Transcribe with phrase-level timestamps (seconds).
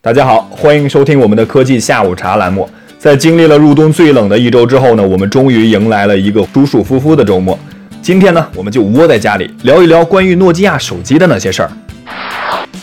[0.00, 2.68] 大家好，欢迎收听我们的科技下午茶栏目。
[3.00, 7.58] 在经历了入冬最冷的一周之后呢，我们终于迎来了一个舒舒服服的周末。
[8.00, 11.70] 今天呢，我们就窝在家里聊一聊关于诺基亚手机的那些事儿。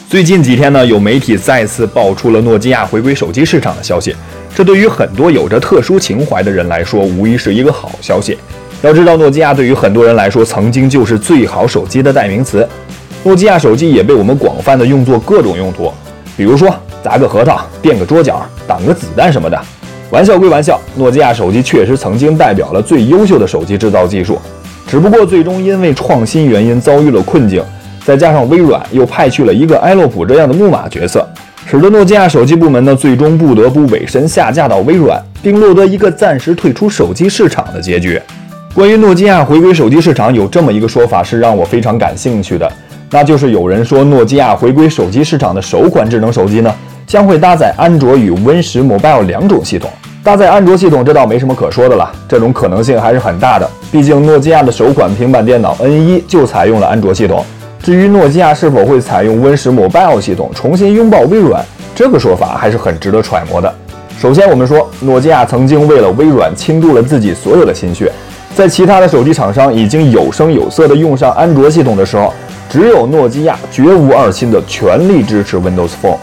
[0.10, 4.14] 最近几天呢，有媒体再次爆出了诺基亚回归手机市场的消息，
[4.54, 8.38] 这对于很多有着特殊情怀的人来说，无疑是一个好消息。
[8.82, 12.68] 要知道，诺基亚对于很多人来说，曾经就是最好手机的代名词。
[13.24, 15.90] 诺基亚手机也被我们广泛的用作各种用途，
[16.38, 19.60] 比如说砸个核桃、垫个桌角、挡个子弹什么的。
[20.12, 24.40] 玩笑归玩笑，诺基亚手机确实曾经代表了最优秀的手机制造技术，
[24.88, 27.64] 只不过最终因为创新原因遭遇了困境，
[28.06, 31.28] 再加上微软又派去了一个埃洛普这样的木马角色，
[31.66, 38.22] 使得诺基亚手机部门呢最终不得不委身下嫁到微软，并落得一个暂时退出手机市场的结局。
[38.74, 42.72] 关于诺基亚回归手机市场，有这么一个说法是让我非常感兴趣的。
[43.12, 46.74] 那就是有人说，诺基亚回归手机市场的首款智能手机呢，
[47.06, 49.90] 将会搭载安卓与 Win 十 Mobile 两种系统。
[50.24, 53.70] 搭载安卓系统，这倒没什么可说的了，这种可能性还是很大的。
[53.92, 57.46] 毕竟诺基亚的首款平板电脑 N1 就采用了安卓系统。
[57.82, 63.72] 至于诺基亚是否会采用 Win 十 Mobile 系统，重新拥抱微软，这个说法还是很值得揣摩的。
[64.20, 68.12] 首先，我们说，诺基亚曾经为了微软倾注了自己所有的心血，
[68.56, 72.34] 在其他的手机厂商已经有声有色的用上安卓系统的时候。
[72.70, 76.18] 只有诺基亚绝无二心的全力支持 Windows Phone，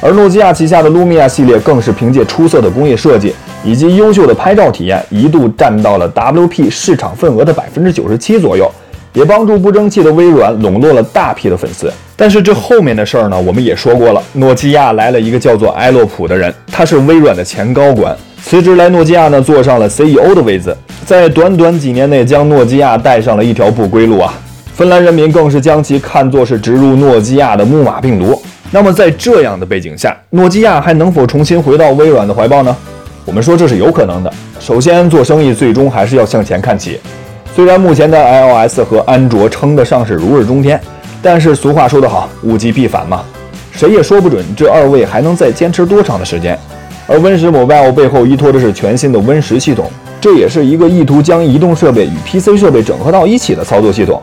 [0.00, 8.70] 而诺基亚旗下的 Lumia 系列更是凭借出色的工业设计以及优秀的拍照体验，一度占到了 WP 市场份额的百分之九十七左右，
[9.12, 11.92] 也帮助不争气的微软笼络了大批的粉丝。
[12.16, 24.34] 但是这后面的事儿呢，我们也说过了，诺基亚来了一个叫做埃洛普的人，他是微软的前高管，辞职来诺基亚呢，坐上了 CEO 的位子，在短短几年内将诺基亚带上了一条不归路啊。
[24.78, 28.40] 芬兰人民更是将其看作是植入诺基亚的木马病毒。
[28.70, 32.76] 那么，在这样的背景下，诺基亚还能否重新回到微软的怀抱呢？
[33.24, 34.32] 我们说这是有可能的。
[34.60, 36.96] 首先，做生意最终还是要向前看齐。
[37.56, 40.80] 虽然目前的 iOS 和安卓称得上是如日中天，
[41.20, 43.24] 但是俗话说得好，物极必反嘛，
[43.72, 46.56] 谁也说不准这二位还能再坚持多长的时间。
[47.08, 54.22] 而 Win 十 Mobile 背后依托的是全新的 Win 十系统，这也是一个意图将移动设备与 PC 设备整合到一起的操作系统。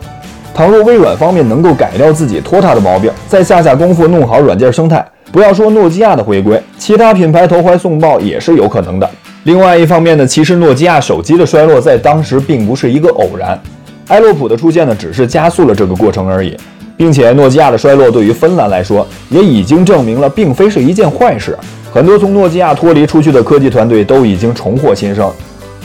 [0.56, 9.10] 倘若微软方面能够改掉自己拖沓的毛病，再下下功夫弄好软件生态，不要说诺基亚的回归，其他品牌投怀送抱也是有可能的。
[9.44, 13.60] 另外一方面呢，其实诺基亚手机的衰落在当时并不是一个偶然，
[14.08, 16.56] 埃洛普的出现呢，只是加速了这个过程而已，
[16.96, 21.58] 并且诺基亚的衰落对于芬兰来说，也已经证明了并非是一件坏事。
[21.94, 25.30] 很多从诺基亚脱离出去的科技团队都已经重获新生，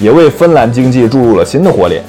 [0.00, 2.00] 也为芬兰经济注入了新的活力。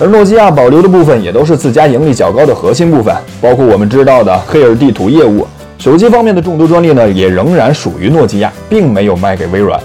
[0.00, 5.46] 而诺基亚保留的部分也都是自家盈利较高的核心部分，包括我们知道的黑尔地图业务。
[5.78, 9.80] 手机方面的众多专利呢，也仍然属于诺基亚，并没有卖给微软。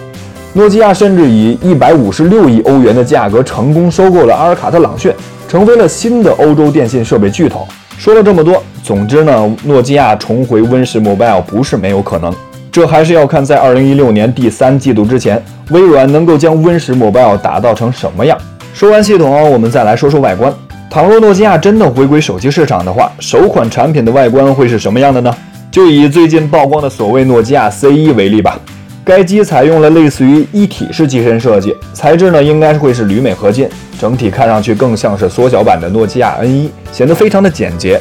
[0.54, 5.14] 诺基亚甚至以一百五十六亿欧元的价格成功收购了阿尔卡特朗讯，
[5.48, 7.68] 成为了新的欧洲电信设备巨头。
[7.98, 12.34] 说了这么多，总之呢，诺基亚重回 Win 十 Mobile 不是没有可能，
[12.72, 18.36] 这还是要看在二零一六年第三季度之前，微软能够将 Win 十 Mobile 打造成什么样。
[18.80, 20.50] 说完系统，我们再来说说外观。
[20.90, 25.36] 倘若诺基亚真的回归手机市场的话，首款产品的外观会是什么样的呢？
[25.70, 28.58] 就以最近曝光的所谓诺基亚 C1 为例吧。
[29.04, 33.68] 该机采用了类似于一体式机身设计，材质呢应该会是铝镁合金，
[34.00, 38.00] 整体看上去更像是缩小版的诺基亚 N1，显得非常的简洁。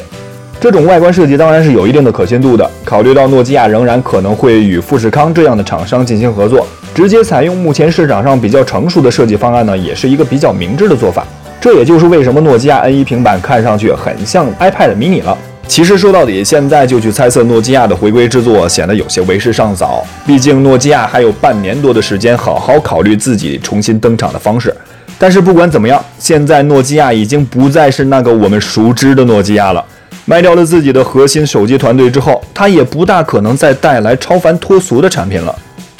[0.61, 2.65] 这种外观设计当然是有一定的可信度的。
[2.85, 6.65] 考虑到诺基亚仍然可能会与富士康这样的厂商进行合作。
[6.93, 11.25] 直接采用目前市场上比较成熟的设计方案呢，也是一个比较明智的做法。
[11.61, 15.37] 这也就是为什么诺基亚 N1 平板看上去很像 iPad mini 了。
[15.67, 20.03] 其实说到底，现在就去猜测诺基亚的回归之作，显得有些为时尚早。
[20.25, 24.75] 毕竟诺基亚还有半年多的时间，好好考虑自己重新登场的方式。
[25.17, 29.85] 但是不管怎么样，现在诺基亚已经不再是那个我们熟知的诺基亚了。
[30.25, 35.55] 卖掉了自己的核心手机团队之后，它也不大可能再带来超凡脱俗的产品了。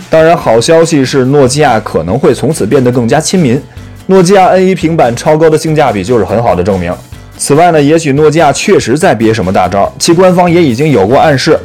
[0.09, 3.61] 当然，好消息是，诺基亚可能会从此变得更加亲民。
[4.07, 6.91] 诺基亚 N1 平板超高的性价比就是很好的证明。
[7.37, 11.57] 此外呢，也许诺基亚确实在憋什么大招，其官方也已经有过暗示。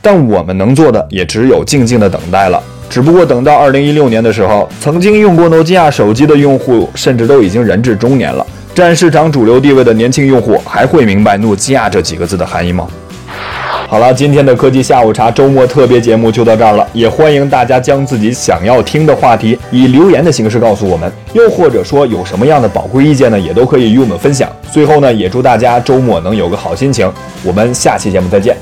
[0.00, 2.60] 但我们能做的也只有静静的等待了。
[2.90, 8.44] 只不过等到2016年的时候，曾经用过诺基亚手机的用户，甚至都已经人至中年了。
[8.74, 12.88] 占市场主流地位的年轻用户，还会明白诺基亚这几个字的含义吗？
[13.92, 16.88] 好了，今天的科技下午茶周末特别节目就到这儿了。
[16.94, 24.50] 也欢迎大家将自己想要听的话题以留言的形式告诉我们，又或者说有什么样的宝贵意见呢，也都可以与我们分享。
[24.70, 27.12] 最后呢，也祝大家周末能有个好心情。
[27.44, 28.56] 我们下期节目再见。